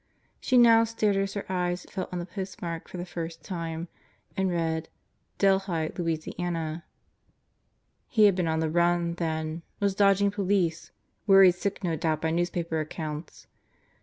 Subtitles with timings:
[0.39, 3.87] She now stared as her eyes fell on the postmark for the first time
[4.35, 4.89] and she read
[5.37, 6.85] "Delhi, Louisiana."
[8.07, 10.89] He had been on the run, then; was dodging police;
[11.27, 13.45] worried sick no doubt by newspaper accounts.